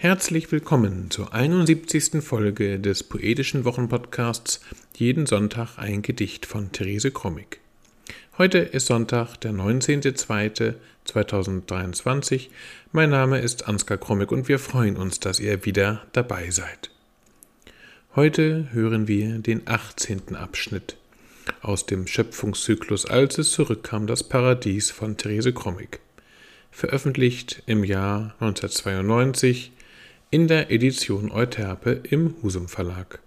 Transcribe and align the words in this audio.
Herzlich 0.00 0.52
willkommen 0.52 1.10
zur 1.10 1.34
71. 1.34 2.22
Folge 2.22 2.78
des 2.78 3.02
poetischen 3.02 3.64
Wochenpodcasts 3.64 4.60
Jeden 4.94 5.26
Sonntag 5.26 5.76
ein 5.76 6.02
Gedicht 6.02 6.46
von 6.46 6.70
Therese 6.70 7.10
Krommig. 7.10 7.58
Heute 8.38 8.58
ist 8.58 8.86
Sonntag, 8.86 9.38
der 9.38 9.50
19.02.2023. 9.50 12.46
Mein 12.92 13.10
Name 13.10 13.40
ist 13.40 13.66
Ansgar 13.66 13.98
Krommig 13.98 14.30
und 14.30 14.46
wir 14.46 14.60
freuen 14.60 14.96
uns, 14.96 15.18
dass 15.18 15.40
ihr 15.40 15.64
wieder 15.64 16.06
dabei 16.12 16.52
seid. 16.52 16.90
Heute 18.14 18.68
hören 18.70 19.08
wir 19.08 19.40
den 19.40 19.62
18. 19.66 20.36
Abschnitt 20.36 20.96
aus 21.60 21.86
dem 21.86 22.06
Schöpfungszyklus 22.06 23.04
Als 23.04 23.38
es 23.38 23.50
zurückkam 23.50 24.06
das 24.06 24.22
Paradies 24.22 24.92
von 24.92 25.16
Therese 25.16 25.52
Krommig. 25.52 25.98
Veröffentlicht 26.70 27.64
im 27.66 27.82
Jahr 27.82 28.36
1992 28.38 29.72
in 30.30 30.46
der 30.46 30.70
Edition 30.70 31.30
Euterpe 31.32 32.02
im 32.02 32.34
Husum 32.42 32.68
Verlag. 32.68 33.20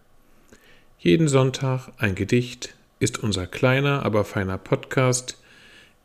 Jeden 0.99 1.27
Sonntag 1.27 1.89
ein 1.97 2.13
Gedicht 2.13 2.75
ist 2.99 3.23
unser 3.23 3.47
kleiner, 3.47 4.05
aber 4.05 4.23
feiner 4.23 4.59
Podcast, 4.59 5.41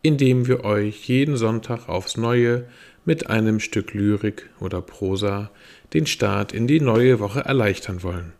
in 0.01 0.17
dem 0.17 0.47
wir 0.47 0.65
euch 0.65 1.07
jeden 1.07 1.37
Sonntag 1.37 1.91
aufs 1.91 2.17
Neue 2.17 2.67
mit 3.05 3.29
einem 3.29 3.61
Stück 3.61 3.93
Lyrik 3.93 4.49
oder 4.59 4.81
Prosa 4.81 5.51
den 5.93 6.07
Start 6.07 6.55
in 6.55 6.67
die 6.67 6.81
neue 6.81 7.21
Woche 7.21 7.41
erleichtern 7.41 8.03
wollen. 8.03 8.33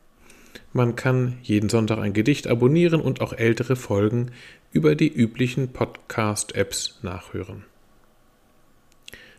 Man 0.73 0.97
kann 0.97 1.37
jeden 1.43 1.69
Sonntag 1.69 1.99
ein 1.99 2.15
Gedicht 2.15 2.47
abonnieren 2.47 3.03
und 3.03 3.21
auch 3.21 3.35
ältere 3.35 3.77
Folgen 3.77 4.31
über 4.73 4.95
die 4.95 5.13
üblichen 5.13 5.75
Podcast-Apps 5.75 7.01
nachhören. 7.03 7.65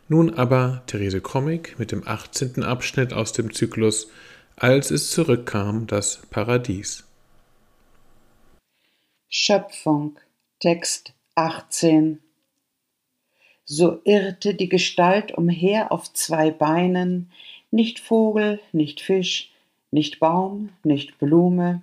Nun 0.10 0.34
aber 0.34 0.84
Therese 0.88 1.20
Krommig 1.20 1.78
mit 1.78 1.92
dem 1.92 2.08
18. 2.08 2.64
Abschnitt 2.64 3.12
aus 3.12 3.34
dem 3.34 3.54
Zyklus 3.54 4.10
Als 4.56 4.90
es 4.90 5.12
zurückkam, 5.12 5.86
das 5.86 6.22
Paradies. 6.30 7.04
Schöpfung, 9.28 10.18
Text 10.62 11.14
18 11.36 12.20
So 13.66 14.00
irrte 14.06 14.56
die 14.56 14.70
Gestalt 14.70 15.34
umher 15.34 15.92
auf 15.92 16.14
zwei 16.14 16.52
Beinen, 16.52 17.30
nicht 17.70 18.00
Vogel, 18.00 18.62
nicht 18.72 19.02
Fisch, 19.02 19.52
nicht 19.92 20.22
Baum, 20.22 20.70
nicht 20.84 21.20
Blume, 21.20 21.82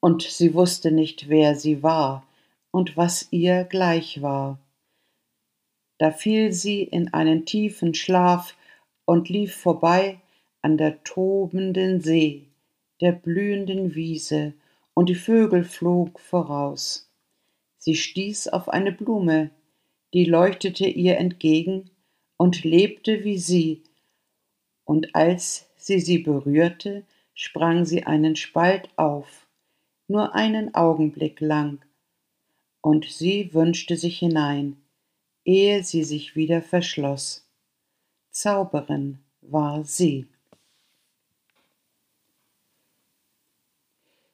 und 0.00 0.22
sie 0.22 0.54
wusste 0.54 0.90
nicht, 0.90 1.28
wer 1.28 1.56
sie 1.56 1.82
war 1.82 2.26
und 2.70 2.96
was 2.96 3.28
ihr 3.30 3.64
gleich 3.64 4.22
war 4.22 4.58
da 5.98 6.10
fiel 6.10 6.52
sie 6.52 6.82
in 6.82 7.12
einen 7.12 7.46
tiefen 7.46 7.94
Schlaf 7.94 8.56
und 9.04 9.28
lief 9.28 9.54
vorbei 9.54 10.20
an 10.62 10.76
der 10.78 11.02
tobenden 11.04 12.00
See, 12.00 12.48
der 13.00 13.12
blühenden 13.12 13.94
Wiese, 13.94 14.54
und 14.94 15.08
die 15.08 15.14
Vögel 15.14 15.64
flog 15.64 16.20
voraus. 16.20 17.10
Sie 17.78 17.96
stieß 17.96 18.48
auf 18.48 18.68
eine 18.68 18.92
Blume, 18.92 19.50
die 20.14 20.24
leuchtete 20.24 20.86
ihr 20.86 21.18
entgegen 21.18 21.90
und 22.36 22.64
lebte 22.64 23.24
wie 23.24 23.38
sie, 23.38 23.82
und 24.84 25.14
als 25.14 25.68
sie 25.76 25.98
sie 25.98 26.18
berührte, 26.18 27.04
sprang 27.34 27.84
sie 27.84 28.04
einen 28.04 28.36
Spalt 28.36 28.88
auf, 28.96 29.46
nur 30.08 30.34
einen 30.34 30.74
Augenblick 30.74 31.40
lang, 31.40 31.84
und 32.80 33.04
sie 33.06 33.52
wünschte 33.52 33.96
sich 33.96 34.18
hinein, 34.18 34.76
ehe 35.44 35.82
sie 35.82 36.04
sich 36.04 36.36
wieder 36.36 36.62
verschloss. 36.62 37.46
Zauberin 38.30 39.18
war 39.40 39.84
sie. 39.84 40.26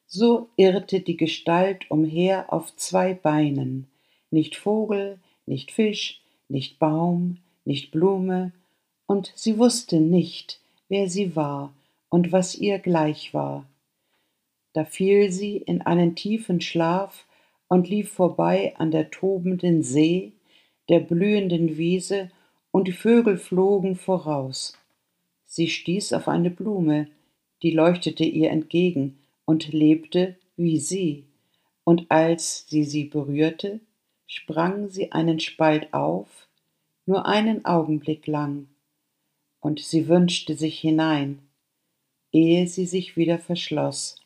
So 0.06 0.48
irrte 0.56 1.00
die 1.00 1.16
Gestalt 1.16 1.90
umher 1.90 2.52
auf 2.52 2.74
zwei 2.76 3.14
Beinen, 3.14 3.86
nicht 4.30 4.56
Vogel, 4.56 5.20
nicht 5.46 5.70
Fisch, 5.70 6.20
nicht 6.48 6.78
Baum, 6.80 7.38
nicht 7.64 7.92
Blume, 7.92 8.52
und 9.06 9.32
sie 9.36 9.58
wusste 9.58 10.00
nicht, 10.00 10.60
wer 10.88 11.08
sie 11.08 11.36
war 11.36 11.72
und 12.08 12.32
was 12.32 12.56
ihr 12.56 12.78
gleich 12.78 13.32
war. 13.34 13.66
Da 14.72 14.84
fiel 14.84 15.30
sie 15.30 15.56
in 15.56 15.82
einen 15.82 16.16
tiefen 16.16 16.60
Schlaf 16.60 17.24
und 17.68 17.88
lief 17.88 18.12
vorbei 18.12 18.74
an 18.78 18.90
der 18.90 19.10
tobenden 19.10 19.82
See, 19.82 20.32
der 20.90 21.00
blühenden 21.00 21.78
Wiese, 21.78 22.30
und 22.72 22.86
die 22.86 22.92
Vögel 22.92 23.36
flogen 23.36 23.96
voraus. 23.96 24.76
Sie 25.44 25.68
stieß 25.68 26.12
auf 26.12 26.28
eine 26.28 26.50
Blume, 26.50 27.08
die 27.62 27.70
leuchtete 27.70 28.24
ihr 28.24 28.50
entgegen 28.50 29.18
und 29.44 29.72
lebte 29.72 30.36
wie 30.56 30.78
sie, 30.78 31.24
und 31.84 32.10
als 32.10 32.66
sie 32.68 32.84
sie 32.84 33.04
berührte, 33.04 33.80
sprang 34.26 34.88
sie 34.88 35.10
einen 35.10 35.40
Spalt 35.40 35.92
auf, 35.92 36.48
nur 37.06 37.26
einen 37.26 37.64
Augenblick 37.64 38.26
lang, 38.26 38.68
und 39.60 39.80
sie 39.80 40.06
wünschte 40.06 40.54
sich 40.54 40.78
hinein, 40.78 41.40
ehe 42.32 42.66
sie 42.68 42.86
sich 42.86 43.16
wieder 43.16 43.38
verschloss. 43.38 44.16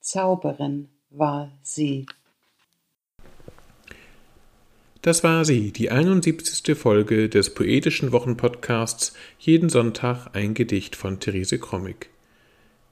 Zauberin 0.00 0.88
war 1.10 1.50
sie. 1.62 2.06
Das 5.06 5.22
war 5.22 5.44
sie, 5.44 5.70
die 5.70 5.92
71. 5.92 6.76
Folge 6.76 7.28
des 7.28 7.54
poetischen 7.54 8.10
Wochenpodcasts 8.10 9.12
Jeden 9.38 9.68
Sonntag 9.68 10.30
ein 10.32 10.52
Gedicht 10.52 10.96
von 10.96 11.20
Therese 11.20 11.60
Krommig. 11.60 12.10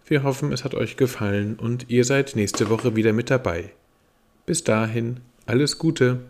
Wir 0.07 0.23
hoffen, 0.23 0.53
es 0.53 0.63
hat 0.63 0.77
euch 0.77 0.97
gefallen 0.97 1.57
und 1.59 1.87
ihr 1.89 2.05
seid 2.05 2.37
nächste 2.37 2.71
Woche 2.71 2.95
wieder 2.95 3.13
mit 3.13 3.31
dabei. 3.31 3.73
Bis 4.47 4.63
dahin, 4.63 5.23
alles 5.47 5.77
Gute. 5.81 6.21